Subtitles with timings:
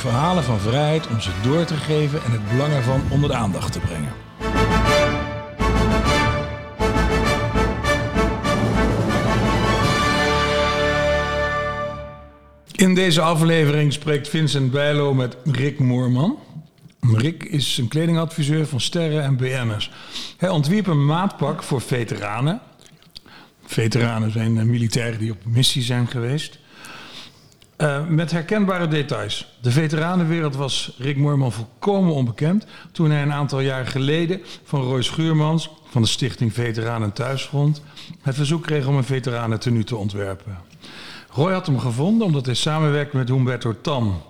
[0.00, 3.72] verhalen van vrijheid om ze door te geven en het belang ervan onder de aandacht
[3.72, 4.12] te brengen.
[12.72, 16.38] In deze aflevering spreekt Vincent Bijlo met Rick Moorman.
[17.00, 19.90] Rick is een kledingadviseur van sterren en BN'ers.
[20.36, 22.60] Hij ontwierp een maatpak voor veteranen.
[23.64, 26.58] Veteranen zijn eh, militairen die op missie zijn geweest.
[27.80, 29.58] Uh, met herkenbare details.
[29.60, 35.02] De veteranenwereld was Rick Moorman volkomen onbekend toen hij een aantal jaar geleden van Roy
[35.02, 37.82] Schuurmans van de stichting Veteranen Thuisfront
[38.22, 40.58] het verzoek kreeg om een veteranentenu te ontwerpen.
[41.30, 44.22] Roy had hem gevonden omdat hij samenwerkte met Humberto Tan.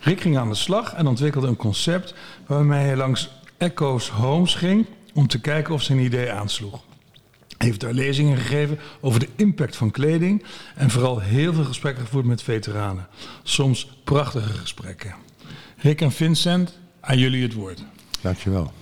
[0.00, 2.14] Rick ging aan de slag en ontwikkelde een concept
[2.46, 6.80] waarmee hij langs Echo's Homes ging om te kijken of zijn idee aansloeg.
[7.58, 12.24] Heeft daar lezingen gegeven over de impact van kleding en vooral heel veel gesprekken gevoerd
[12.24, 13.06] met veteranen.
[13.42, 15.14] Soms prachtige gesprekken.
[15.76, 17.84] Rick en Vincent, aan jullie het woord.
[18.20, 18.72] Dankjewel.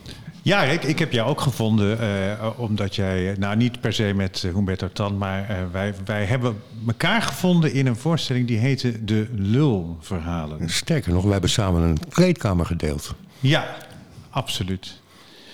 [0.42, 4.42] Ja, Rick, ik heb jou ook gevonden uh, omdat jij, nou niet per se met
[4.46, 9.04] uh, Humberto Tan, maar uh, wij, wij hebben elkaar gevonden in een voorstelling die heette
[9.04, 10.68] De Lulverhalen.
[10.68, 13.14] Sterker nog, we hebben samen een kleedkamer gedeeld.
[13.40, 13.76] Ja,
[14.30, 15.00] absoluut.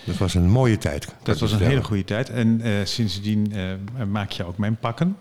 [0.03, 1.07] Dat was een mooie tijd.
[1.23, 2.29] Dat was een hele goede tijd.
[2.29, 3.53] En sindsdien
[4.07, 5.17] maak je ook mijn pakken.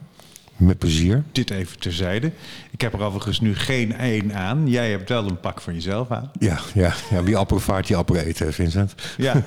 [0.57, 1.23] Met plezier.
[1.33, 2.33] Dit even terzijde.
[2.71, 4.69] Ik heb er overigens nu geen één aan.
[4.69, 6.31] Jij hebt wel een pak van jezelf aan.
[6.39, 8.95] Ja, ja, ja wie appel vaart, die appel eet, Vincent.
[9.17, 9.43] Ja.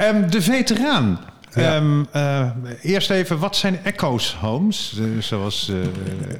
[0.00, 1.20] um, de veteraan.
[1.54, 1.76] Ja.
[1.76, 2.50] Um, uh,
[2.82, 4.96] eerst even, wat zijn Echo's Homes?
[4.98, 5.72] Uh, zoals,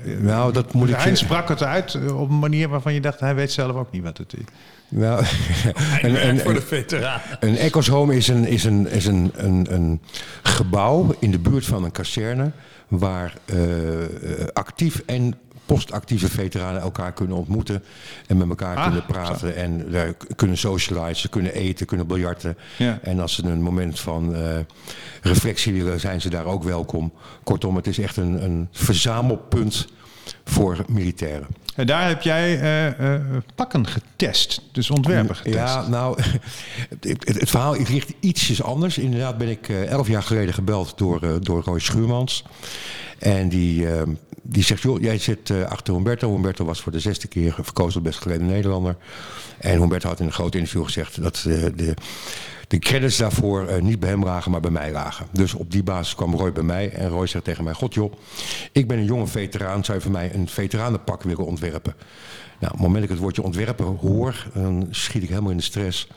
[0.05, 1.17] uh, nou, dat moet hij ik...
[1.17, 3.21] sprak het uit op een manier waarvan je dacht...
[3.21, 4.45] hij weet zelf ook niet wat het is.
[4.89, 5.25] Nou,
[6.03, 7.21] een, een, voor de veteraan.
[7.41, 10.01] Een Echo's Home is, een, is, een, is een, een, een
[10.43, 12.51] gebouw in de buurt van een kazerne
[12.89, 13.59] waar uh,
[14.53, 15.35] actief en
[15.75, 17.83] postactieve veteranen elkaar kunnen ontmoeten
[18.27, 19.59] en met elkaar ah, kunnen praten zo.
[19.61, 20.01] en uh,
[20.37, 22.57] kunnen socializen, kunnen eten, kunnen biljarten.
[22.77, 22.99] Ja.
[23.03, 24.59] En als ze een moment van uh,
[25.23, 27.13] reflectie willen, zijn ze daar ook welkom.
[27.45, 29.87] Kortom, het is echt een, een verzamelpunt
[30.45, 31.47] voor militairen.
[31.75, 33.21] En daar heb jij uh, uh,
[33.55, 35.57] pakken getest, dus ontwerpen getest.
[35.57, 36.21] Ja, nou,
[37.01, 38.99] het, het, het verhaal ligt ietsjes anders.
[38.99, 42.45] Inderdaad ben ik uh, elf jaar geleden gebeld door, door Roy Schuurmans.
[43.19, 43.87] En die,
[44.43, 46.33] die zegt, joh, jij zit achter Humberto.
[46.33, 48.97] Humberto was voor de zesde keer verkozen tot best geleden Nederlander.
[49.59, 51.43] En Humberto had in een groot interview gezegd dat
[51.77, 51.95] de
[52.71, 55.27] de credits daarvoor uh, niet bij hem lagen, maar bij mij lagen.
[55.33, 57.73] Dus op die basis kwam Roy bij mij en Roy zegt tegen mij...
[57.73, 58.13] God joh,
[58.73, 61.95] ik ben een jonge veteraan, zou je voor mij een veteranenpak willen ontwerpen?
[62.59, 65.57] Nou, op het moment dat ik het woordje ontwerpen hoor, dan schiet ik helemaal in
[65.57, 66.09] de stress.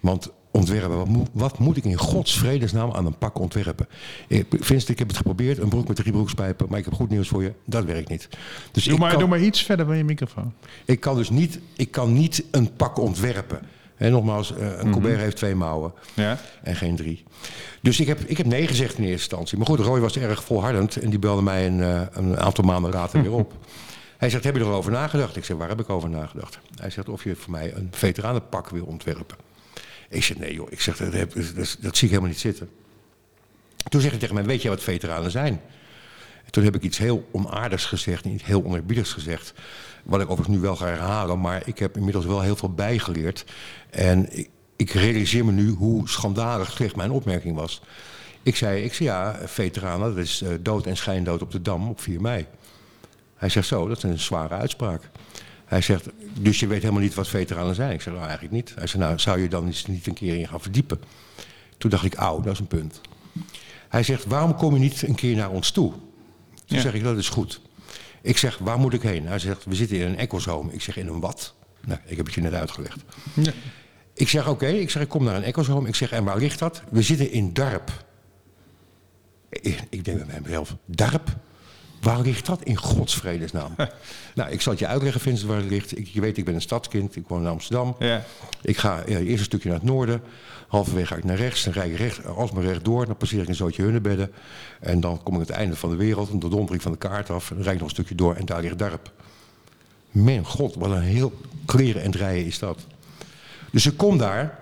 [0.00, 3.88] Want ontwerpen, wat moet, wat moet ik in gods vredesnaam aan een pak ontwerpen?
[4.28, 7.10] Ik, Vincent, ik heb het geprobeerd, een broek met drie broekspijpen, maar ik heb goed
[7.10, 8.28] nieuws voor je, dat werkt niet.
[8.72, 10.52] Dus doe, maar, kan, doe maar iets verder bij je microfoon.
[10.84, 13.60] Ik kan dus niet, ik kan niet een pak ontwerpen.
[13.96, 15.18] En nogmaals, uh, een Colbert mm -hmm.
[15.18, 16.38] heeft twee mouwen ja.
[16.62, 17.24] en geen drie.
[17.82, 19.58] Dus ik heb, ik heb nee gezegd in eerste instantie.
[19.58, 22.90] Maar goed, Roy was erg volhardend en die belde mij een, uh, een aantal maanden
[22.90, 23.52] later weer op.
[24.18, 25.36] Hij zegt, heb je erover nagedacht?
[25.36, 26.58] Ik zeg, waar heb ik over nagedacht?
[26.76, 29.36] Hij zegt, of je voor mij een veteranenpak wil ontwerpen.
[30.08, 31.34] Ik zeg, nee joh, ik zeg, dat,
[31.80, 32.70] dat, zie ik helemaal niet zitten.
[33.88, 35.60] Toen zeg ik tegen mij, weet je wat veteranen zijn?
[36.44, 39.52] En toen heb ik iets heel onaardigs gezegd, niet heel onerbiedigs gezegd.
[40.04, 43.44] Wat ik overigens nu wel ga herhalen, maar ik heb inmiddels wel heel veel bijgeleerd.
[43.90, 47.82] En ik, ik realiseer me nu hoe schandalig slecht mijn opmerking was.
[48.42, 51.88] Ik zei, ik zei ja, veteranen, dat is uh, dood en schijndood op de Dam
[51.88, 52.46] op 4 mei.
[53.36, 55.10] Hij zegt zo, dat is een zware uitspraak.
[55.68, 56.08] Hij zegt,
[56.40, 57.92] dus je weet helemaal niet wat veteranen zijn?
[57.92, 58.74] Ik zeg, nou eigenlijk niet.
[58.74, 61.00] Hij zegt, nou zou je dan eens niet een keer in gaan verdiepen?
[61.78, 63.00] Toen dacht ik, auw, dat is een punt.
[63.88, 65.90] Hij zegt, waarom kom je niet een keer naar ons toe?
[66.64, 66.80] Toen ja.
[66.80, 67.60] zeg ik, dat is goed.
[68.22, 69.26] Ik zeg, waar moet ik heen?
[69.26, 70.72] Hij zegt, we zitten in een ecozone.
[70.72, 71.54] Ik zeg, in een wat?
[71.84, 73.00] Nou, ik heb het je net uitgelegd.
[73.34, 73.52] Ja.
[74.14, 74.78] Ik zeg, oké, okay.
[74.78, 75.88] ik zeg, ik kom naar een ecozone.
[75.88, 76.82] Ik zeg, en waar ligt dat?
[76.90, 78.04] We zitten in Darp.
[79.48, 81.36] Ik, ik denk bij mezelf, Darp?
[82.00, 83.74] Waar ligt dat in godsvredesnaam?
[84.34, 85.98] nou, ik zal het je uitleggen, Vincent, waar het ligt.
[85.98, 87.96] Ik, je weet, ik ben een stadskind, ik woon in Amsterdam.
[87.98, 88.24] Ja.
[88.62, 90.20] Ik ga ja, eerst een stukje naar het noorden.
[90.68, 93.06] Halverwege ga ik naar rechts, dan rijd ik recht, alsmaar rechtdoor.
[93.06, 94.32] Dan passeer ik een zootje hunnebedden.
[94.80, 97.30] En dan kom ik het einde van de wereld, en de dondering van de kaart
[97.30, 97.50] af.
[97.50, 99.12] En dan rijd ik nog een stukje door en daar ligt Darp.
[100.10, 101.32] Mijn god, wat een heel
[101.66, 102.86] kleren en rijden is dat.
[103.72, 104.58] Dus ik kom daar.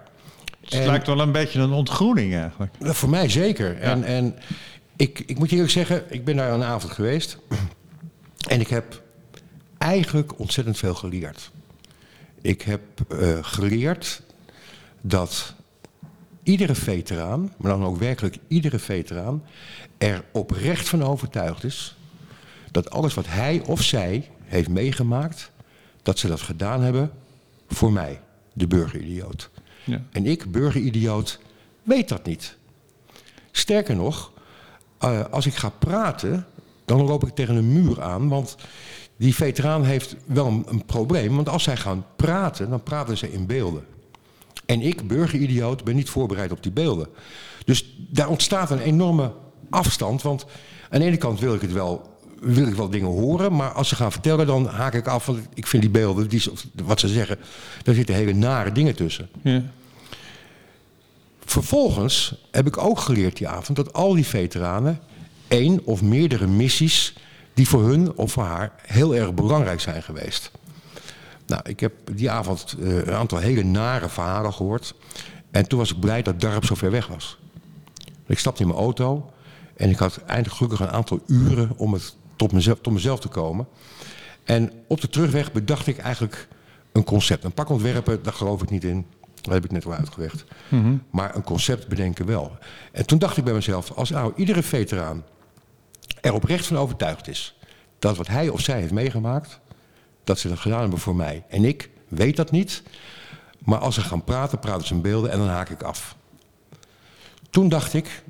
[0.60, 2.72] Het En- lijkt wel een beetje een ontgroening eigenlijk.
[2.78, 3.80] Nou, Voor mij zeker.
[3.80, 4.34] En, en
[4.96, 7.38] ik, ik moet je eerlijk zeggen, ik ben daar een avond geweest.
[8.46, 9.02] En ik heb
[9.78, 11.50] eigenlijk ontzettend veel geleerd.
[12.40, 14.22] Ik heb eh, geleerd
[15.00, 15.54] dat
[16.42, 19.42] iedere veteraan, maar dan ook werkelijk iedere veteraan,
[19.98, 21.96] er oprecht van overtuigd is
[22.70, 25.50] dat alles wat hij of zij heeft meegemaakt,
[26.02, 27.10] dat ze dat gedaan hebben
[27.68, 28.20] voor mij,
[28.52, 29.50] de burgeridioot.
[29.84, 30.02] Ja.
[30.10, 31.40] En ik, burgeridioot,
[31.82, 32.56] weet dat niet.
[33.50, 34.32] Sterker nog,
[34.98, 36.46] eh, als ik ga praten,
[36.84, 38.28] dan loop ik tegen een muur aan.
[38.28, 38.56] Want
[39.16, 41.34] die veteraan heeft wel een, probleem.
[41.34, 43.84] Want als zij gaan praten, dan praten ze in beelden.
[44.66, 47.08] En ik, burgeridioot, ben niet voorbereid op die beelden.
[47.64, 49.32] Dus daar ontstaat een enorme
[49.70, 50.22] afstand.
[50.22, 50.46] Want
[50.90, 53.56] aan de ene kant wil ik het wel, wil ik wel dingen horen.
[53.56, 55.26] Maar als ze gaan vertellen, dan haak ik af.
[55.26, 56.42] Want ik vind die beelden, die,
[56.84, 57.38] wat ze zeggen,
[57.82, 59.28] daar zitten hele nare dingen tussen.
[59.42, 59.62] Ja.
[61.46, 65.00] Vervolgens heb ik ook geleerd die avond dat al die veteranen
[65.48, 67.16] één of meerdere missies
[67.54, 70.50] die voor hun of voor haar heel erg belangrijk zijn geweest.
[71.46, 74.94] Nou, ik heb die avond eh, een aantal hele nare verhalen gehoord.
[75.50, 77.38] En toen was ik blij dat Darp zo ver weg was.
[78.26, 79.30] Ik stapte in mijn auto
[79.76, 83.28] en ik had eindelijk gelukkig een aantal uren om het tot mezelf, tot mezelf te
[83.28, 83.66] komen.
[84.44, 86.48] En op de terugweg bedacht ik eigenlijk
[86.92, 87.44] een concept.
[87.44, 89.06] Een pak ontwerpen, daar geloof ik niet in.
[89.46, 90.44] Dat heb ik net al uitgelegd.
[91.10, 92.58] Maar een concept bedenken wel.
[92.92, 95.24] En toen dacht ik bij mezelf, als nou iedere veteraan
[96.20, 97.58] er oprecht van overtuigd is...
[97.98, 99.60] dat wat hij of zij heeft meegemaakt,
[100.24, 101.44] dat ze dat gedaan hebben voor mij.
[101.48, 102.82] En ik weet dat niet,
[103.58, 106.16] maar als ze gaan praten, praten ze in beelden en dan haak ik af.
[107.50, 108.22] Toen dacht ik,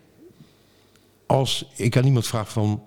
[1.27, 2.85] als ik aan iemand vraag van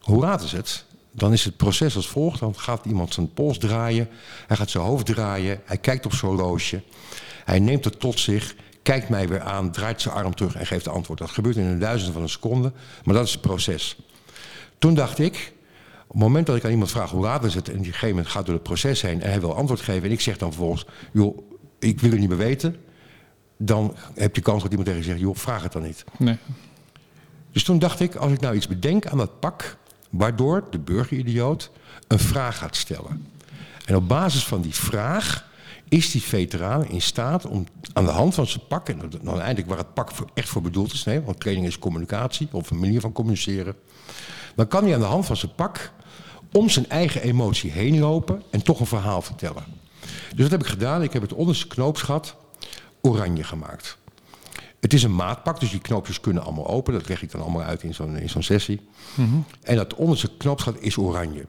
[0.00, 0.84] hoe laat is het?
[1.10, 2.40] Dan is het proces als volgt.
[2.40, 4.08] Dan gaat iemand zijn pols draaien.
[4.46, 5.60] Hij gaat zijn hoofd draaien.
[5.64, 6.82] Hij kijkt op zijn horloge.
[7.44, 8.54] Hij neemt het tot zich.
[8.82, 9.70] Kijkt mij weer aan.
[9.70, 11.18] Draait zijn arm terug en geeft antwoord.
[11.18, 12.72] Dat gebeurt in een duizend van een seconde.
[13.04, 13.96] Maar dat is het proces.
[14.78, 15.52] Toen dacht ik.
[16.06, 17.68] Op het moment dat ik aan iemand vraag hoe laat is het.
[17.68, 19.22] En diegene moment gaat door het proces heen.
[19.22, 20.02] En hij wil antwoord geven.
[20.02, 20.86] En ik zeg dan vervolgens.
[21.12, 21.38] Joh,
[21.78, 22.76] ik wil het niet meer weten.
[23.56, 25.20] Dan heb je kans dat iemand tegen je zegt.
[25.20, 26.04] Joh, vraag het dan niet.
[26.18, 26.38] Nee.
[27.52, 29.76] Dus toen dacht ik, als ik nou iets bedenk aan dat pak,
[30.10, 31.70] waardoor de burgeridioot
[32.08, 33.26] een vraag gaat stellen.
[33.84, 35.52] En op basis van die vraag
[35.94, 39.68] is die veteraan in staat om aan de hand van zijn pak, en dan uiteindelijk
[39.68, 42.78] waar het pak voor- echt voor bedoeld is, nee, want training is communicatie of een
[42.78, 43.74] manier van communiceren,
[44.54, 45.92] dan kan hij aan de hand van zijn pak
[46.52, 49.64] om zijn eigen emotie heen lopen en toch een verhaal vertellen.
[50.34, 51.02] Dus dat heb ik gedaan.
[51.02, 52.36] Ik heb het onderste knoopsgat
[53.00, 53.98] oranje gemaakt.
[54.80, 56.92] Het is een maatpak, dus die knoopjes kunnen allemaal open.
[56.92, 58.80] Dat leg ik dan allemaal uit in zo'n in zo'n sessie.
[59.62, 61.46] En dat onderste knoopsgat is oranje.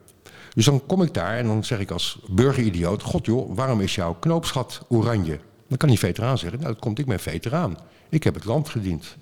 [0.56, 3.02] Dus dan kom ik daar en dan zeg ik als burgeridioot...
[3.02, 5.40] God joh, waarom is jouw knoopsgat oranje?
[5.68, 7.78] Dan kan die veteraan zeggen, nou dat komt, ik ben veteraan.
[8.10, 9.16] Ik heb het land gediend.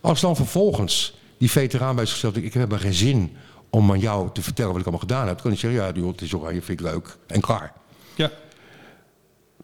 [0.00, 2.48] Als dan vervolgens die veteraan bij zichzelf denkt...
[2.48, 3.32] ik heb maar geen zin
[3.70, 5.34] om aan jou te vertellen wat ik allemaal gedaan heb...
[5.34, 7.16] dan kan hij zeggen, ja joh, het is oranje, vind ik leuk.
[7.26, 7.72] En klaar.
[8.14, 8.30] Ja.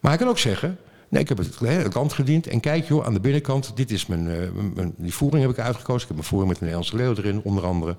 [0.00, 0.78] Maar hij kan ook zeggen,
[1.08, 2.46] nee, ik heb het, het land gediend.
[2.46, 5.58] En kijk joh, aan de binnenkant, dit is mijn, eh, mijn- die voering heb ik
[5.58, 6.00] uitgekozen.
[6.02, 7.96] Ik heb mijn voering met een Nederlandse leeuw erin, onder andere.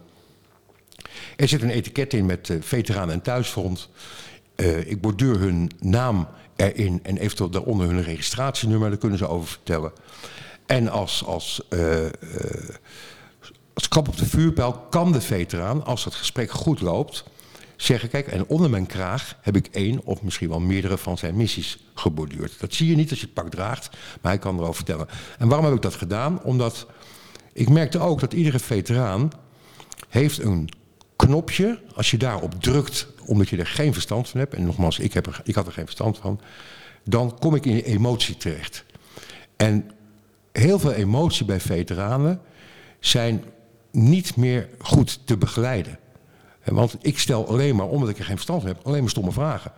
[1.36, 3.90] Er zit een etiket in met eh veteranen en thuisfront.
[4.56, 8.90] Eh, ik borduur hun naam erin en eventueel daaronder hun registratienummer.
[8.90, 9.92] Daar kunnen ze over vertellen.
[10.66, 12.06] En als, als, eh,
[13.74, 17.24] als klap op de vuurpijl kan de veteraan, als het gesprek goed loopt,
[17.76, 21.36] zeggen: Kijk, en onder mijn kraag heb ik één of misschien wel meerdere van zijn
[21.36, 22.60] missies geborduurd.
[22.60, 23.90] Dat zie je niet als je het pak draagt,
[24.22, 25.08] maar hij kan erover vertellen.
[25.38, 26.44] En waarom heb ik dat gedaan?
[26.44, 26.88] Omdat
[27.54, 29.32] ik merkte ook dat iedere veteraan
[30.10, 30.70] heeft een
[31.26, 31.80] knopje.
[31.96, 35.26] Als je daarop drukt, omdat je er geen verstand van hebt, en nogmaals, ik, heb
[35.26, 36.40] er, ik had er geen verstand van,
[37.04, 38.86] dan kom ik in emotie terecht.
[39.56, 39.92] En
[40.52, 42.42] heel veel emotie bij veteranen
[43.00, 43.44] zijn
[43.92, 46.00] niet meer goed te begeleiden.
[46.64, 49.32] Want ik stel alleen maar, omdat ik er geen verstand van heb, alleen maar stomme
[49.32, 49.72] vragen.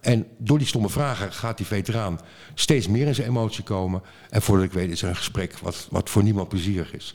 [0.00, 2.20] En door die stomme vragen gaat die veteraan
[2.54, 4.02] steeds meer in zijn emotie komen.
[4.30, 7.14] En voordat ik weet is er een gesprek wat, wat voor niemand plezierig is.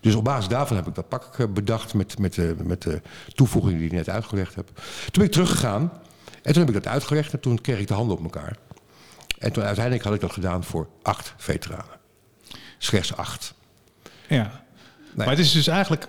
[0.00, 3.02] Dus op basis daarvan heb ik dat pak eh, bedacht met, met, de, met de
[3.34, 4.66] toevoegingen die ik net uitgelegd heb.
[4.76, 5.92] Toen ben ik teruggegaan
[6.42, 8.56] en toen heb ik dat uitgelegd en toen kreeg ik de handen op elkaar.
[9.38, 11.98] En toen uiteindelijk had ik dat gedaan voor acht veteranen.
[12.78, 13.54] Slechts acht.
[14.28, 14.64] Ja.
[15.14, 16.08] Maar het is dus eigenlijk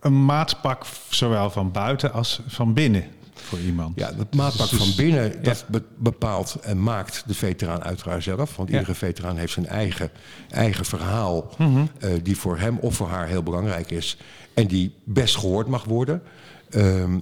[0.00, 3.04] een maatpak zowel van buiten als van binnen
[3.46, 3.98] voor iemand.
[3.98, 8.56] Ja, dat maatpak van binnen, dat be- bepaalt en maakt de veteraan uiteraard zelf.
[8.56, 8.74] Want Ja.
[8.78, 10.10] iedere veteraan heeft zijn eigen,
[10.50, 11.54] eigen verhaal...
[11.58, 14.16] eh, die voor hem of voor haar heel belangrijk is...
[14.54, 16.22] en die best gehoord mag worden.
[16.70, 17.14] Ehm,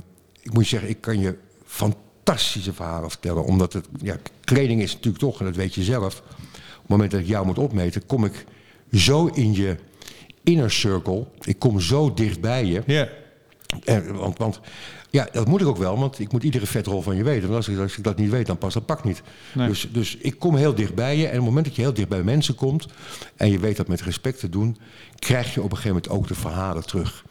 [0.42, 3.44] ik moet je zeggen, ik kan je fantastische verhalen vertellen.
[3.44, 6.22] Omdat het, ja, kleding is natuurlijk toch, en dat weet je zelf...
[6.54, 8.44] het moment dat ik jou moet opmeten, kom ik
[8.92, 9.76] zo in je
[10.42, 11.26] inner circle.
[11.40, 12.82] Ik kom zo dicht bij je.
[12.86, 13.08] Ja.
[14.12, 14.60] Want, want
[15.14, 17.42] ja, dat moet ik ook wel, want ik moet iedere vetrol van je weten.
[17.42, 19.22] Want als ik, als ik dat niet weet, dan past dat pak niet.
[19.54, 19.68] Nee.
[19.68, 21.22] Dus, dus ik kom heel dicht bij je.
[21.22, 22.86] En op het moment dat je heel dicht bij mensen komt...
[23.36, 24.76] en je weet dat met respect te doen...
[25.18, 27.24] krijg je op een gegeven moment ook de verhalen terug.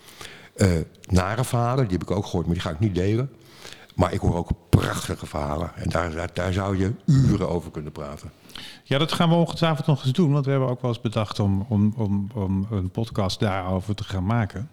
[0.55, 0.69] Eh,
[1.09, 3.31] nare verhalen, die heb ik ook gehoord, maar die ga ik niet delen.
[3.95, 5.75] Maar ik hoor ook prachtige verhalen.
[5.75, 8.31] En daar, daar, daar zou je uren over kunnen praten.
[8.83, 10.31] Ja, dat gaan we ongetwijfeld nog eens doen.
[10.31, 14.03] Want we hebben ook wel eens bedacht om, om, om, om een podcast daarover te
[14.03, 14.69] gaan maken.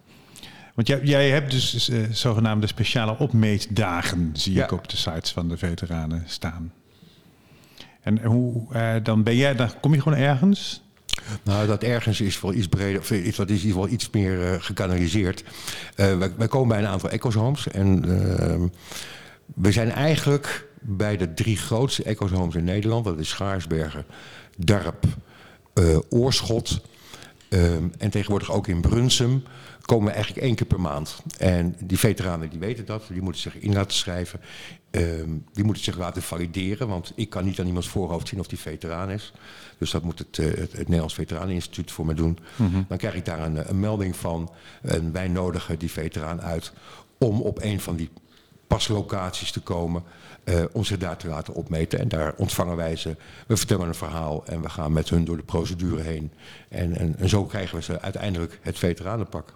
[0.81, 4.65] Want jij, jij hebt dus eh, zogenaamde speciale opmeetdagen, zie Ja.
[4.65, 6.73] ik op de sites van de veteranen staan.
[8.01, 10.83] En hoe, eh, dan ben jij, dan kom je gewoon ergens.
[11.45, 14.11] Nou, dat ergens is wel iets breder, of is- dat is in ieder geval iets
[14.11, 15.45] meer eh, gekanaliseerd.
[15.97, 18.05] Eh, wij, wij komen bij een aantal ecozones en
[18.39, 18.67] ehm,
[19.55, 23.05] we zijn eigenlijk bij de drie grootste ecozones in Nederland.
[23.05, 24.05] Dat is Schaarsbergen,
[24.57, 25.05] Darp,
[25.75, 26.81] eh, Oorschot
[27.49, 29.43] ehm, en tegenwoordig ook in Brunsum
[29.85, 31.17] komen we eigenlijk één keer per maand.
[31.39, 34.41] En die veteranen die weten dat, die moeten zich in laten schrijven.
[34.91, 38.47] Ehm, die moeten zich laten valideren, want ik kan niet aan iemands voorhoofd zien of
[38.47, 39.33] die veteraan is.
[39.79, 42.39] Dus dat moet het, eh, het, het Nederlands Veteraneninstituut voor me doen.
[42.89, 44.53] Dan krijg ik daar een, een melding van.
[44.83, 46.73] En wij nodigen die veteraan uit
[47.19, 48.11] om op een van die
[48.67, 50.03] paslocaties te komen.
[50.45, 51.99] eh, om zich daar te laten opmeten.
[51.99, 53.17] En daar ontvangen wij ze.
[53.47, 56.33] We vertellen een verhaal en we gaan met hun door de procedure heen.
[56.69, 59.53] En, en, en zo krijgen we ze uiteindelijk het veteranenpak.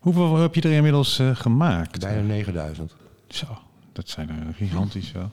[0.00, 2.00] Hoeveel heb je er inmiddels eh, gemaakt?
[2.00, 2.92] Bijna 9000.
[3.28, 3.46] Zo,
[3.92, 5.30] dat zijn er gigantisch wel.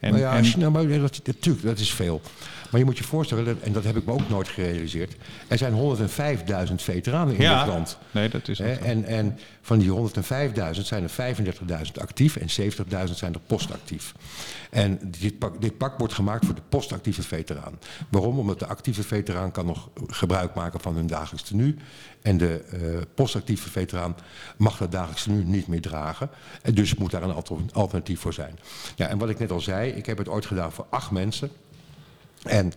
[0.00, 2.20] En, Nou ja, en- als je- nou, maar dat, natuurlijk, dat is veel.
[2.70, 5.16] Maar je moet je voorstellen, en dat heb ik me ook nooit gerealiseerd.
[5.48, 5.72] Er zijn
[6.68, 7.98] 105.000 veteranen in ja, dit land.
[8.10, 8.64] nee, dat is zo.
[8.64, 9.90] en, en van die
[10.74, 12.72] 105.000 zijn er 35.000 actief en
[13.08, 14.14] 70.000 zijn er postactief.
[14.70, 17.78] En dit pak, dit pak wordt gemaakt voor de postactieve veteraan.
[18.08, 18.38] Waarom?
[18.38, 21.74] Omdat de actieve veteraan kan nog gebruik maken van hun dagelijks tenue.
[22.22, 22.80] En de eh,
[23.14, 24.16] postactieve veteraan
[24.56, 26.30] mag dat dagelijks tenue niet meer dragen.
[26.62, 28.58] En dus moet daar een alter- alternatief voor zijn.
[28.96, 31.50] Ja, en wat ik net al zei, ik heb het ooit gedaan voor acht mensen.
[32.42, 32.72] En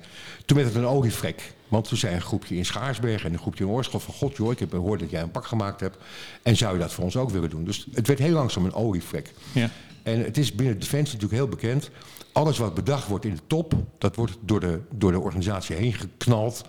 [0.46, 1.54] toen werd het een oliefrek.
[1.68, 4.14] Want toen zei een groepje in Schaarsberg en een groepje in Oorschot van...
[4.14, 5.98] God joh, ik heb gehoord dat jij een pak gemaakt hebt.
[6.42, 7.64] En zou je dat voor ons ook willen doen?
[7.64, 9.34] Dus het werd heel langzaam een oliefrek.
[9.52, 9.70] Ja.
[10.04, 11.90] En het is binnen Defensie natuurlijk heel bekend.
[12.32, 15.94] Alles wat bedacht wordt in de top, dat wordt door de, door de organisatie heen
[15.94, 16.62] geknald.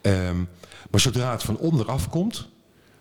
[0.00, 0.36] Ehm,
[0.90, 2.48] maar zodra het van onderaf komt,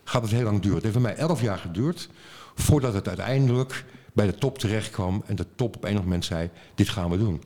[0.03, 0.75] gaat het heel lang duren.
[0.75, 2.09] Het heeft bij mij elf jaar geduurd
[2.55, 5.23] voordat het uiteindelijk bij de top terecht kwam.
[5.25, 7.43] En de top op enig moment zei, dit gaan we doen.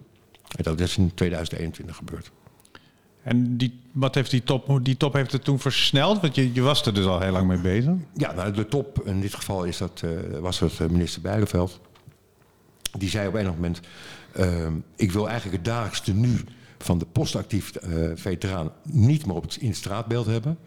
[0.55, 2.31] En dat is in 2021 gebeurd.
[3.23, 6.21] En die, wat heeft die top, die top heeft het toen versneld?
[6.21, 7.93] Want je, je was er dus al heel lang mee bezig.
[8.13, 11.79] Ja, nou, de top, in dit geval is dat, eh, was het eh, minister Bijleveld.
[12.97, 13.79] Die zei op enig moment,
[14.31, 16.43] ehm, ik wil eigenlijk het dagelijks tenue
[16.77, 20.57] van de postactief eh, veteraan niet meer op het, in het straatbeeld hebben.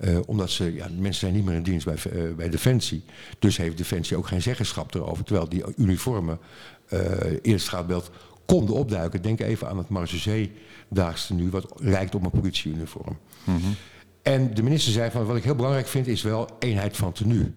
[0.00, 3.02] Eh, omdat ze, ja, mensen zijn niet meer in dienst bij, eh, bij Defensie.
[3.38, 5.24] Dus heeft Defensie ook geen zeggenschap erover.
[5.24, 6.38] Terwijl die uniformen
[6.88, 7.00] eh,
[7.42, 8.10] in het straatbeeld
[8.50, 9.22] konden opduiken.
[9.22, 10.48] Denk even aan het Marseillais
[10.88, 13.18] dagelijks tenue, wat lijkt op een politieuniform.
[14.22, 17.52] En de minister zei van, wat ik heel belangrijk vind, is wel eenheid van tenue.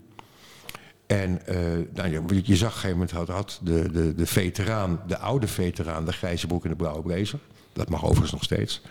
[1.05, 1.55] En eh,
[1.93, 5.17] nou, je, je zag op een gegeven moment had, had de, de, de veteraan, de
[5.17, 7.39] oude veteraan, de grijze broek en de blauwe blazer.
[7.73, 8.81] Dat mag overigens nog steeds.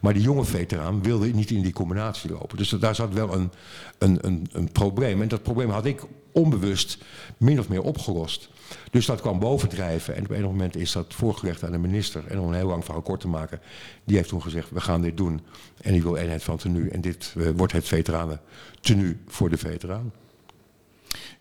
[0.00, 2.56] Maar die jonge veteraan wilde niet in die combinatie lopen.
[2.56, 3.50] Dus daar zat wel een,
[3.98, 5.22] een, een, een probleem.
[5.22, 6.98] En dat probleem had ik onbewust
[7.36, 8.48] min of meer opgelost.
[8.90, 10.16] Dus dat kwam bovendrijven.
[10.16, 12.26] En op een moment is dat voorgelegd aan de minister.
[12.26, 13.60] En om een heel lang verhaal kort te maken.
[14.04, 15.40] Die heeft toen gezegd, we gaan dit doen.
[15.82, 16.90] En die wil eenheid van tenue.
[16.90, 18.40] En dit eh, wordt het veteranen
[18.80, 20.12] tenue voor de veteraan.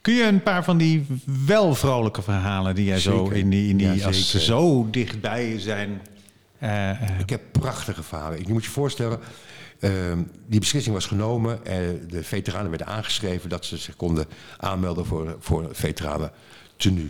[0.01, 1.05] Kun je een paar van die
[1.45, 5.59] wel vrolijke verhalen die jij zo in die, in die Ja, als ze zo dichtbij
[5.59, 6.01] zijn.
[6.59, 8.47] Eh, eh, Ik heb prachtige verhalen.
[8.47, 9.19] Je moet je voorstellen,
[9.79, 11.65] ehm, die beslissing was genomen.
[11.65, 14.25] en de veteranen werden aangeschreven dat ze zich konden
[14.57, 16.31] aanmelden voor, voor veteranen
[16.75, 17.09] tenue.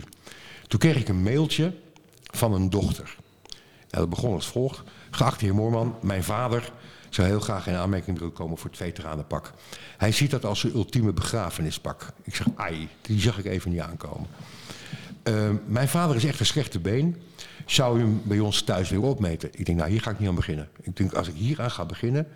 [0.68, 1.72] Toen kreeg ik een mailtje
[2.22, 3.16] van een dochter.
[3.90, 4.82] Nou, dat begon als volgt.
[5.10, 6.72] Geachte heer Moorman, mijn vader
[7.08, 9.52] zou heel graag in aanmerking willen komen voor het veteranenpak.
[9.96, 12.06] Hij ziet dat als zijn ultieme begrafenispak.
[12.22, 14.28] Ik zeg, ai, die zag ik even niet aankomen.
[15.24, 17.16] Uh, mijn vader is echt een slechte been.
[17.66, 19.48] Zou u hem bij ons thuis willen opmeten?
[19.52, 20.68] Ik denk, nou, hier ga ik niet aan beginnen.
[20.82, 22.26] Ik denk, als ik hier aan ga beginnen,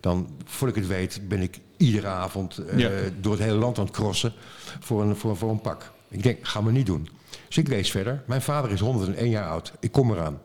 [0.00, 2.90] dan, voordat ik het weet, ben ik iedere avond uh, Ja.
[3.20, 4.32] door het hele land aan het crossen
[4.80, 5.92] voor een, voor, voor een pak.
[6.08, 7.08] Ik denk, ga maar niet doen.
[7.46, 8.22] Dus ik lees verder.
[8.26, 9.72] Mijn vader is 101 jaar oud.
[9.80, 10.40] Ik kom eraan.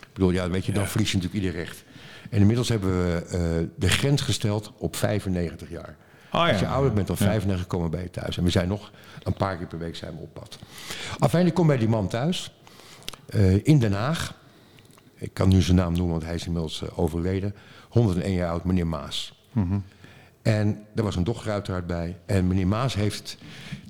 [0.00, 1.84] Ik bedoel, ja, weet je, dan verlies je natuurlijk ieder recht.
[2.30, 5.96] En inmiddels hebben we uh, de grens gesteld op 95 jaar.
[6.36, 6.48] Oh.
[6.48, 7.24] Als je ouder bent dan Ja.
[7.24, 8.36] 95 komen bij je thuis.
[8.38, 8.90] En we zijn nog
[9.22, 10.58] een paar keer per week zijn we op pad.
[11.18, 12.50] Afijn, ik kom bij die man thuis.
[13.26, 14.34] eh, in Den Haag.
[15.14, 17.54] Ik kan nu zijn naam noemen, want hij is inmiddels eh, overleden.
[17.88, 19.44] 101 jaar oud, meneer Maas.
[20.42, 22.16] En er was een dochter uiteraard bij.
[22.26, 23.38] En meneer Maas heeft,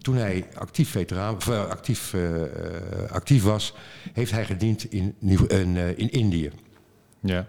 [0.03, 2.15] toen hij actief, veteraan, of, eh, actief,
[3.11, 3.75] actief was,
[4.13, 6.51] heeft hij gediend in, in, in Indië.
[7.21, 7.47] Ja.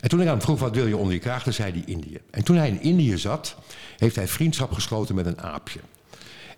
[0.00, 1.82] En toen ik aan hem vroeg, wat wil je onder je kraag, dan zei hij
[1.86, 2.18] Indië.
[2.30, 3.56] En toen hij in Indië zat,
[3.96, 5.80] heeft hij vriendschap gesloten met een aapje.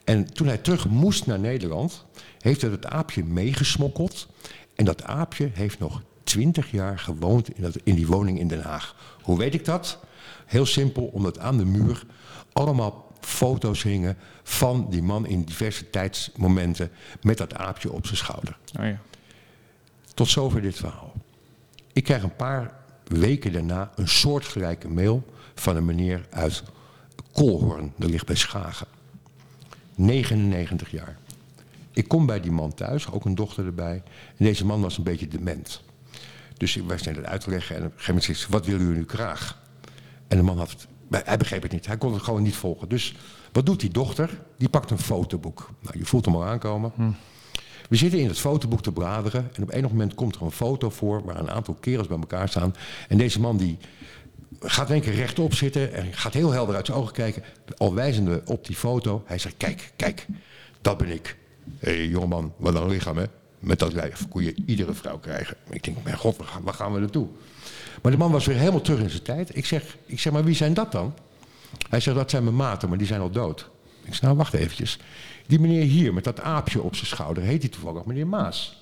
[0.05, 2.05] En toen hij terug moest naar Nederland,
[2.39, 4.29] heeft hij het aapje meegesmokkeld.
[4.75, 8.63] En dat aapje heeft nog twintig jaar gewoond in, dat, in die woning in Den
[8.63, 8.97] Haag.
[9.23, 9.99] Hoe weet ik dat?
[10.47, 12.03] Heel simpel, omdat aan de muur
[12.53, 16.91] allemaal foto's hingen van die man in diverse tijdsmomenten
[17.23, 18.57] met dat aapje op zijn schouder.
[18.81, 19.01] Oh ja.
[20.15, 21.13] Tot zover dit verhaal.
[21.93, 26.63] Ik krijg een paar weken daarna een soortgelijke mail van een meneer uit
[27.33, 27.93] Kolhorn.
[27.97, 28.87] Dat ligt bij Schagen.
[29.95, 31.19] 99 jaar.
[31.93, 34.03] Ik kom bij die man thuis, ook een dochter erbij.
[34.37, 35.83] En deze man was een beetje dement.
[36.57, 38.95] Dus wij zijn het uit en op een gegeven moment zegt ze, wat wil u
[38.95, 39.63] nu graag?
[40.29, 41.87] En de man had hij begreep het niet.
[41.87, 42.89] Hij kon het gewoon niet volgen.
[42.89, 43.15] Dus
[43.53, 44.41] wat doet die dochter?
[44.57, 45.71] Die pakt een fotoboek.
[45.81, 47.17] Nou, je voelt hem al aankomen.
[47.93, 50.91] We zitten in het fotoboek te bladeren en op enig moment komt er een foto
[50.91, 52.75] voor waar een aantal kerels bij elkaar staan.
[53.09, 53.79] En deze man die
[54.61, 57.43] gaat in één keer rechtop zitten en gaat heel helder uit zijn ogen kijken,
[57.77, 59.23] al wijzende op die foto.
[59.27, 60.27] Hij zegt, kijk, kijk,
[60.81, 61.37] dat ben ik.
[61.79, 63.25] Hé hey, jongeman, wat een lichaam hè.
[63.59, 65.57] Met dat lijf kon je iedere vrouw krijgen.
[65.71, 67.27] Ik denk, mijn god, waar gaan we naartoe?
[68.03, 69.57] Maar de man was weer helemaal terug in zijn tijd.
[69.57, 71.15] Ik zeg, ik zeg, maar wie zijn dat dan?
[71.89, 73.71] Hij zegt, dat zijn mijn maten, maar die zijn al dood.
[74.05, 74.99] Ik zeg, nou wacht eventjes.
[75.47, 78.81] Die meneer hier met dat aapje op zijn schouder, heet hij toevallig meneer Maas?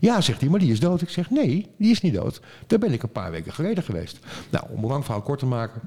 [0.00, 1.02] Ja, zegt hij, maar die is dood.
[1.02, 2.40] Ik zeg, nee, die is niet dood.
[2.66, 4.18] Daar ben ik een paar weken geleden geweest.
[4.50, 5.80] Nou, om een lang verhaal kort te maken.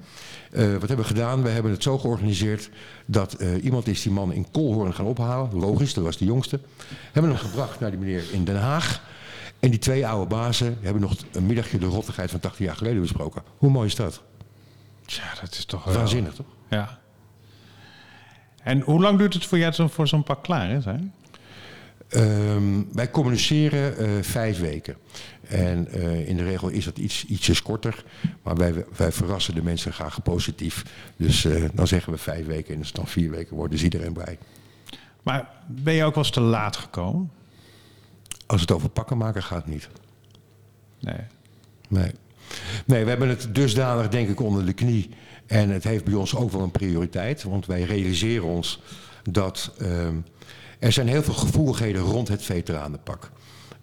[0.52, 1.44] eh, wat hebben we gedaan?
[1.44, 2.70] We hebben het zo georganiseerd
[3.06, 5.60] dat eh, iemand is die man in Kolhoorn gaan ophalen.
[5.60, 6.60] Logisch, dat was de jongste.
[7.12, 9.02] Hebben hem gebracht naar die meneer in Den Haag.
[9.60, 13.02] En die twee oude bazen hebben nog een middagje de rottigheid van 80 jaar geleden
[13.02, 13.42] besproken.
[13.58, 14.22] Hoe mooi is dat?
[15.06, 15.94] Tja, dat is toch wel...
[15.94, 16.46] Waanzinnig, toch?
[16.70, 17.00] Ja.
[18.68, 20.86] En hoe lang duurt het voor jou zo- voor zo'n pak klaar is?
[20.86, 20.96] Hè?
[22.10, 24.96] Ehm, wij communiceren eh, vijf weken.
[25.48, 28.04] En eh, in de regel is dat iets, ietsjes korter.
[28.44, 30.84] Maar wij, wij verrassen de mensen graag positief.
[31.18, 33.84] Dus eh, dan zeggen we vijf weken en als het dan vier weken wordt, is
[33.84, 34.38] iedereen blij.
[35.24, 37.32] Maar ben je ook wel eens te laat gekomen?
[38.46, 39.90] Als het over pakken maken gaat, niet.
[41.00, 41.20] Nee.
[41.90, 42.12] Nee.
[42.86, 45.10] nee, we hebben het dusdanig denk ik onder de knie.
[45.48, 47.44] En het heeft bij ons ook wel een prioriteit.
[47.44, 48.82] Want wij realiseren ons
[49.30, 50.16] dat ehm,
[50.80, 53.32] er zijn heel veel gevoeligheden rond het veteranenpak.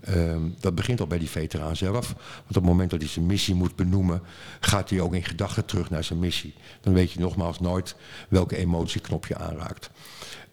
[0.00, 2.12] Ehm, dat begint al bij die veteraan zelf.
[2.14, 4.22] Want op het moment dat hij zijn missie moet benoemen,
[4.60, 6.54] gaat hij ook in gedachten terug naar zijn missie.
[6.80, 7.96] Dan weet je nogmaals nooit
[8.28, 9.90] welke emotieknop je aanraakt.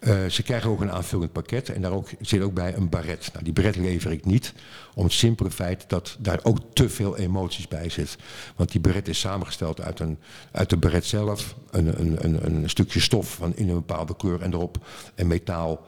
[0.02, 3.30] Eh, ze krijgen ook een aanvullend pakket en daar ook, zit ook bij een baret.
[3.32, 4.52] Nou, die baret lever ik niet,
[4.94, 8.16] om het simpele feit dat daar ook te veel emoties bij zit.
[8.56, 10.18] Want die baret is samengesteld uit, een,
[10.52, 14.40] uit de baret zelf, een, een, een, een stukje stof van in een bepaalde kleur
[14.40, 15.84] en erop een metaal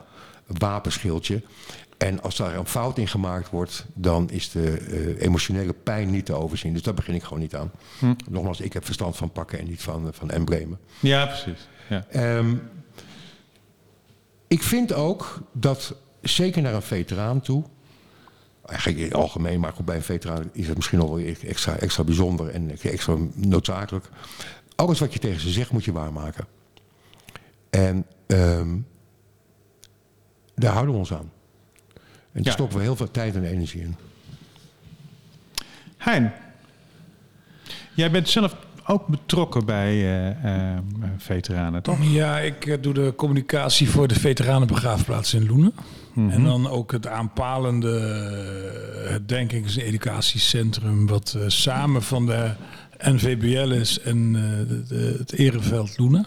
[0.46, 1.42] wapenschildje.
[1.98, 6.26] En als daar een fout in gemaakt wordt, dan is de eh, emotionele pijn niet
[6.26, 6.72] te overzien.
[6.72, 7.70] Dus daar begin ik gewoon niet aan.
[8.30, 10.78] Nogmaals, ik heb verstand van pakken en niet van, van emblemen.
[11.00, 11.68] Ja, precies.
[11.88, 12.04] Ja.
[12.10, 12.54] Ehm,
[14.46, 17.64] ik vind ook dat, zeker naar een veteraan toe...
[18.66, 21.76] Eigenlijk in het algemeen, maar goed, bij een veteraan is het misschien al wel extra,
[21.76, 24.08] extra bijzonder en extra noodzakelijk.
[24.76, 26.46] Alles wat je tegen ze zegt, moet je waarmaken.
[27.70, 28.76] En ehm,
[30.54, 31.30] daar houden we ons aan.
[31.94, 32.02] En
[32.32, 32.50] daar Ja.
[32.50, 33.96] stoppen we heel veel tijd en energie in.
[35.96, 36.32] Hein,
[37.94, 40.28] jij bent zelf ook betrokken bij eh,
[40.72, 40.78] eh,
[41.18, 41.96] veteranen, toch?
[42.02, 45.72] Ja, ik eh, doe de communicatie voor de veteranenbegraafplaats in Loenen.
[46.30, 51.06] En dan ook het aanpalende eh, herdenkings- en educatiecentrum...
[51.06, 52.50] wat eh, samen van de
[52.98, 56.26] NVBL is en eh, de- de- het Ereveld Loenen.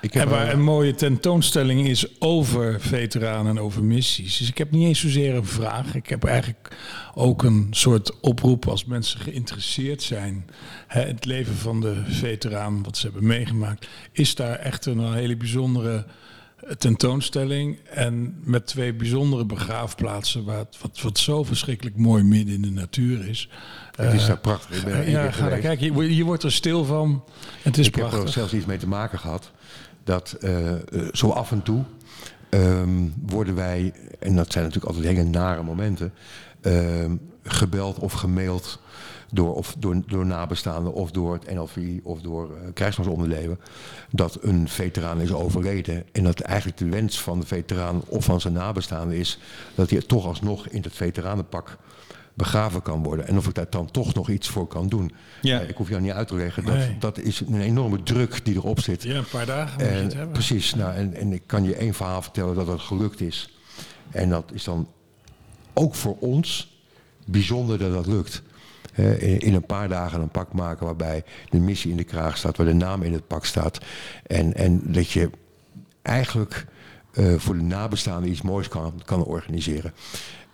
[0.00, 4.36] Ik heb En waar een mooie tentoonstelling is over veteranen en over missies.
[4.38, 5.94] Dus ik heb niet eens zozeer een vraag.
[5.94, 6.76] Ik heb eigenlijk
[7.14, 10.46] ook een soort oproep als mensen geïnteresseerd zijn.
[10.86, 13.86] Hè, het leven van de veteraan, wat ze hebben meegemaakt.
[14.12, 16.06] Is daar echt een hele bijzondere
[16.56, 17.78] eh, tentoonstelling.
[17.90, 20.44] En met twee bijzondere begraafplaatsen.
[20.44, 23.48] Waar het, wat, wat zo verschrikkelijk mooi midden in de natuur is.
[23.94, 24.76] het is Eh, daar prachtig.
[24.78, 25.86] Ik ben één ja, ga daar kijken.
[25.86, 27.24] Je, wordt- je wordt er stil van.
[27.62, 28.26] Het is ik heb prachtig.
[28.26, 29.50] er zelfs iets mee te maken gehad.
[30.06, 30.80] Dat eh, eh,
[31.12, 31.84] zo af en toe
[32.48, 36.12] ehm, worden wij, en dat zijn natuurlijk altijd hele nare momenten,
[36.60, 38.80] ehm, gebeld of gemaild
[39.30, 43.58] door, of door, door nabestaanden of door het NLVI of door uh, krijgsmansonderleven.
[44.10, 46.04] Dat een veteraan is overleden.
[46.12, 49.38] En dat eigenlijk de wens van de veteraan of van zijn nabestaanden is
[49.74, 51.76] dat hij toch alsnog in het veteranenpak
[52.36, 53.26] begraven kan worden.
[53.26, 55.12] En of ik daar dan toch nog iets voor kan doen.
[55.42, 55.60] Ja.
[55.60, 56.64] Eh, ik hoef jou niet uit te leggen.
[56.64, 56.96] Dat, Nee.
[56.98, 59.02] dat is een enorme druk die erop zit.
[59.02, 60.32] Ja, een paar dagen moet je En, het hebben.
[60.32, 60.74] precies.
[60.74, 63.58] Nou, en, en ik kan je één verhaal vertellen dat het gelukt is.
[64.10, 64.88] En dat is dan
[65.74, 66.78] ook voor ons
[67.26, 68.42] bijzonder dat dat lukt.
[69.28, 72.66] In een paar dagen een pak maken waarbij de missie in de kraag staat, waar
[72.66, 73.78] de naam in het pak staat.
[74.26, 75.30] En, en dat je
[76.02, 76.66] eigenlijk
[77.12, 79.92] eh, voor de nabestaanden iets moois kan, kan organiseren.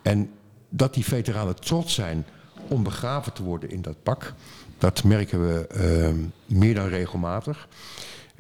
[0.03, 0.31] En
[0.75, 2.27] dat die veteranen trots zijn
[2.69, 4.35] om begraven te worden in dat pak,
[4.79, 7.69] dat merken we eh, meer dan regelmatig.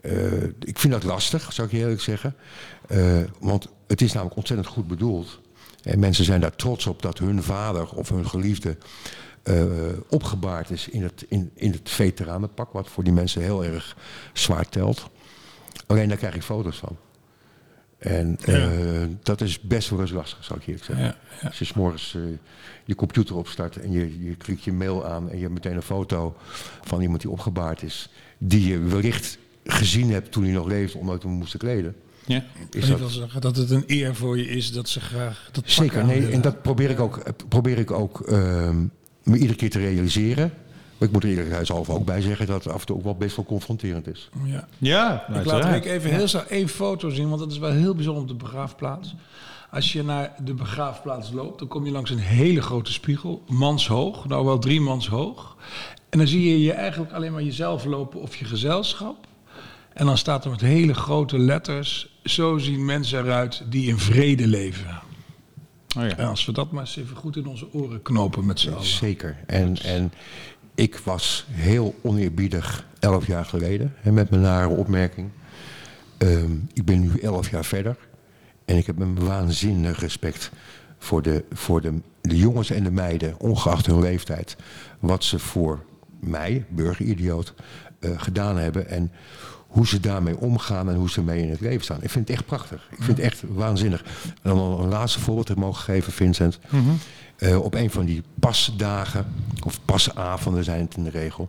[0.02, 2.34] Eh, ik vind dat lastig, zou ik je eerlijk zeggen.
[2.88, 5.40] Eh, want het is namelijk ontzettend goed bedoeld.
[5.82, 8.76] En mensen zijn daar trots op dat hun vader of hun geliefde
[9.42, 9.64] eh,
[10.08, 12.72] opgebaard is in het, in, in het veteranenpak.
[12.72, 13.96] Wat voor die mensen heel erg
[14.32, 15.10] zwaar telt.
[15.86, 16.96] Alleen daar krijg ik foto's van.
[18.02, 21.04] En eh, dat is best wel eens lastig, zou ik eerlijk zeggen.
[21.04, 21.48] Ja, ja.
[21.48, 22.22] Als je s'morgens eh
[22.84, 25.82] je computer opstart en je, je klikt je mail aan en je hebt meteen een
[25.82, 26.36] foto
[26.82, 31.22] van iemand die opgebaard is, die je wellicht gezien hebt toen hij nog leefde, omdat
[31.22, 31.94] we hem moesten kleden.
[32.26, 32.44] Ja.
[32.70, 35.64] Is dat wel zeggen dat het een eer voor je is dat ze graag dat
[35.66, 36.04] zeker?
[36.04, 38.84] Nee, en dat probeer ik ook, eh, probeer ik ook ehm,
[39.22, 40.52] me iedere keer te realiseren.
[41.02, 43.14] Maar ik moet er eerlijkheidshalve ook bij zeggen dat het af en toe ook wel
[43.14, 44.28] best wel confronterend is.
[44.44, 44.68] Ja.
[44.78, 45.64] Ja, Ik laat.
[45.64, 48.34] Rick even heel snel één foto zien, want dat is wel heel bijzonder op de
[48.34, 49.14] begraafplaats.
[49.70, 54.28] Als je naar de begraafplaats loopt, dan kom je langs een hele grote spiegel, manshoog,
[54.28, 55.56] nou wel drie mans hoog.
[56.08, 59.26] En dan zie je je eigenlijk alleen maar jezelf lopen of je gezelschap.
[59.92, 64.46] En dan staat er met hele grote letters, zo zien mensen eruit die in vrede
[64.46, 65.00] leven.
[65.96, 66.16] Oh ja.
[66.16, 68.84] En als we dat maar eens even goed in onze oren knopen met z'n allen.
[68.84, 69.36] Zeker.
[69.46, 70.12] En, en
[70.74, 75.30] ik was heel oneerbiedig elf jaar geleden hè, met mijn nare opmerking.
[76.18, 77.96] Ehm, ik ben nu elf jaar verder.
[78.64, 80.50] En ik heb een waanzinnig respect
[80.98, 84.56] voor, de, voor de, de jongens en de meiden, ongeacht hun leeftijd.
[85.00, 85.84] Wat ze voor
[86.20, 87.54] mij, burgeridioot,
[87.98, 88.88] eh, gedaan hebben.
[88.88, 89.12] En
[89.66, 92.02] hoe ze daarmee omgaan en hoe ze mee in het leven staan.
[92.02, 92.88] Ik vind het echt prachtig.
[92.90, 94.04] Ik vind het echt waanzinnig.
[94.24, 96.58] En dan een laatste voorbeeld te mogen geven, Vincent.
[97.42, 99.26] Eh, op een van die pasdagen,
[99.64, 101.48] of pasavonden zijn het in de regel.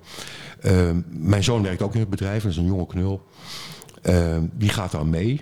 [0.61, 3.27] eh, mijn zoon werkt ook in het bedrijf, dat is een jonge knul.
[4.01, 5.41] Eh, die gaat dan mee.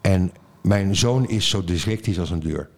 [0.00, 2.68] En mijn zoon is zo dyslectisch als een deur.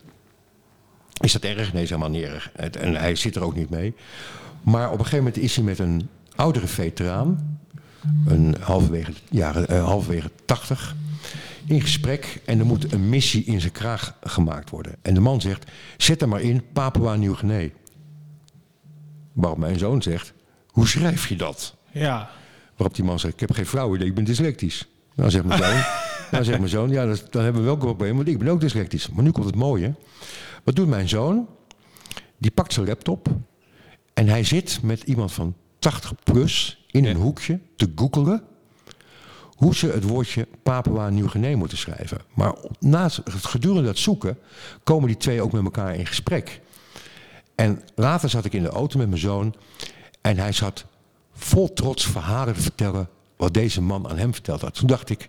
[1.20, 1.72] Is dat erg?
[1.72, 2.53] Nee, is helemaal niet erg.
[2.53, 3.94] En hij zit er ook niet mee.
[4.62, 7.59] Maar op een gegeven moment is hij met een oudere veteraan,
[8.27, 10.96] een halverwege, jaren, halverwege 80,
[11.68, 12.40] in gesprek.
[12.44, 14.96] En er moet een missie in zijn kraag gemaakt worden.
[15.02, 17.68] En de man zegt, zet er maar in Papua Nieuw-Guinea.
[19.33, 20.33] Waarop mijn zoon zegt,
[20.66, 21.76] hoe schrijf je dat?
[21.92, 22.31] Ja.
[22.76, 24.88] Waarop die man zegt, ik heb geen flauw idee, ik ben dyslectisch.
[25.14, 25.74] Nou zegt mijn zoon,
[26.31, 28.48] nou zegt mijn zoon ja, dat, dan hebben we wel een probleem, want ik ben
[28.48, 29.09] ook dyslectisch.
[29.09, 29.94] Maar nu komt het mooie.
[30.64, 31.48] Wat doet mijn zoon?
[32.38, 33.28] Die pakt zijn laptop
[34.14, 38.42] en hij zit met iemand van 80 plus in een hoekje te googelen
[39.59, 42.21] hoe ze het woordje Papua Nieuw-Guinea moeten schrijven.
[42.35, 44.38] Maar naast het gedurende dat zoeken
[44.85, 46.61] komen die twee ook met elkaar in gesprek.
[47.55, 49.55] En later zat ik in de auto met mijn zoon
[50.21, 50.85] en hij zat
[51.33, 54.75] vol trots verhalen te vertellen wat deze man aan hem verteld had.
[54.75, 55.29] Toen dacht ik,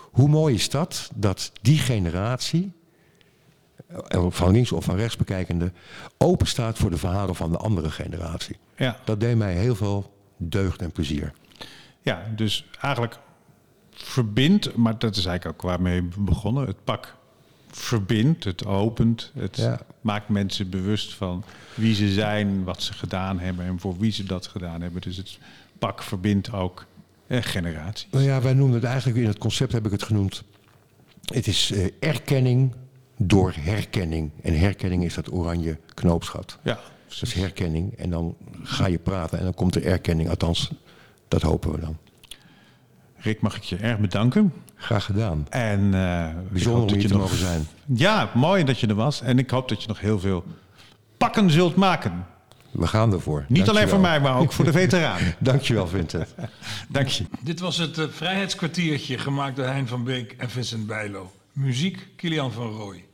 [0.00, 2.72] hoe mooi is dat, dat die generatie,
[4.08, 5.72] eh, van links of van rechts bekijkende,
[6.18, 8.56] open staat voor de verhalen van de andere generatie.
[8.76, 9.00] Ja.
[9.04, 11.32] Dat deed mij heel veel deugd en plezier.
[12.00, 13.18] ja, dus eigenlijk
[14.02, 16.66] verbindt, maar dat is eigenlijk ook waarmee we begonnen.
[16.66, 17.14] Het pak
[17.70, 19.80] verbindt, het opent, het Ja.
[20.00, 24.24] maakt mensen bewust van wie ze zijn, wat ze gedaan hebben en voor wie ze
[24.24, 25.00] dat gedaan hebben.
[25.00, 25.38] Dus het
[25.78, 26.84] pak verbindt ook
[27.26, 28.06] eh, generaties.
[28.10, 30.42] Nou ja, wij noemen het eigenlijk, in het concept heb ik het genoemd,
[31.24, 32.74] het is eh, erkenning
[33.16, 34.30] door herkenning.
[34.42, 36.58] En herkenning is dat oranje knoopsgat.
[36.62, 36.78] Ja,
[37.08, 40.28] Dat is herkenning en dan ga je praten en dan komt er erkenning.
[40.28, 40.70] Althans,
[41.28, 41.96] dat hopen we dan.
[43.18, 44.52] Rick, mag ik je erg bedanken.
[44.76, 45.46] Graag gedaan.
[45.50, 47.66] En eh, ik Bijzonder om dat hier te nog- mogen zijn.
[47.86, 49.20] Ja, mooi dat je er was.
[49.22, 50.44] En ik hoop dat je nog heel veel
[51.16, 52.26] pakken zult maken.
[52.70, 53.44] We gaan ervoor.
[53.48, 55.34] Niet alleen voor mij, maar ook voor de veteranen.
[55.38, 56.34] Dankjewel, Vincent.
[56.88, 57.24] Dank je.
[57.40, 61.32] Dit was het eh, Vrijheidskwartiertje gemaakt door Hein van Beek en Vincent Bijlo.
[61.52, 63.04] Muziek Kilian van Rooij.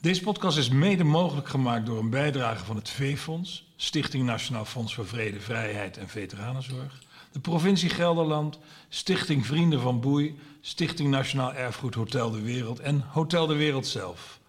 [0.00, 4.94] Deze podcast is mede mogelijk gemaakt door een bijdrage van het V-Fonds, Stichting Nationaal Fonds
[4.94, 7.02] voor Vrede, Vrijheid en Veteranenzorg,
[7.34, 13.46] de provincie Gelderland, Stichting Vrienden van Boei, Stichting Nationaal Erfgoed Hotel de Wereld en Hotel
[13.46, 14.40] de Wereld zelf.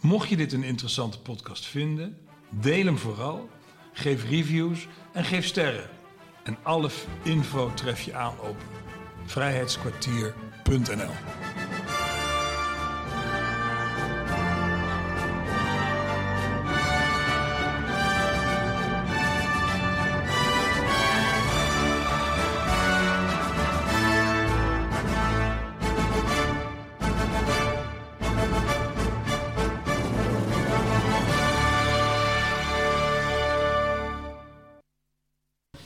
[0.00, 2.18] Mocht je dit een interessante podcast vinden,
[2.50, 3.48] deel hem vooral,
[3.92, 5.88] geef reviews en geef sterren.
[6.42, 6.90] En alle
[7.22, 8.56] info tref je aan op
[9.24, 11.43] vrijheidskwartier.nl.